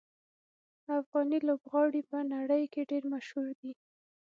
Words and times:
افغاني 0.99 1.37
لوبغاړي 1.47 2.01
په 2.09 2.17
نړۍ 2.33 2.63
کې 2.73 2.81
ډېر 2.91 3.03
مشهور 3.13 3.49
دي. 3.61 3.71